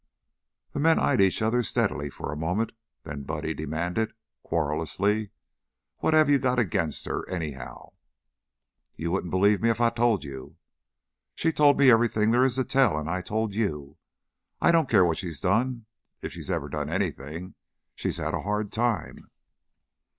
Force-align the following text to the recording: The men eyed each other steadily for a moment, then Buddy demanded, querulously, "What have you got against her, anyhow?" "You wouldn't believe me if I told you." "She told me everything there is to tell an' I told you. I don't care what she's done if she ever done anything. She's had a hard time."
The 0.73 0.79
men 0.79 0.97
eyed 0.97 1.21
each 1.21 1.43
other 1.43 1.61
steadily 1.61 2.09
for 2.09 2.31
a 2.31 2.35
moment, 2.35 2.71
then 3.03 3.21
Buddy 3.21 3.53
demanded, 3.53 4.13
querulously, 4.41 5.29
"What 5.99 6.15
have 6.15 6.27
you 6.27 6.39
got 6.39 6.57
against 6.57 7.05
her, 7.05 7.23
anyhow?" 7.29 7.91
"You 8.95 9.11
wouldn't 9.11 9.29
believe 9.29 9.61
me 9.61 9.69
if 9.69 9.79
I 9.79 9.91
told 9.91 10.23
you." 10.23 10.55
"She 11.35 11.51
told 11.51 11.77
me 11.77 11.91
everything 11.91 12.31
there 12.31 12.43
is 12.43 12.55
to 12.55 12.63
tell 12.63 12.97
an' 12.97 13.07
I 13.07 13.21
told 13.21 13.53
you. 13.53 13.97
I 14.59 14.71
don't 14.71 14.89
care 14.89 15.05
what 15.05 15.19
she's 15.19 15.39
done 15.39 15.85
if 16.19 16.33
she 16.33 16.43
ever 16.51 16.67
done 16.67 16.89
anything. 16.89 17.53
She's 17.93 18.17
had 18.17 18.33
a 18.33 18.41
hard 18.41 18.71
time." 18.71 19.29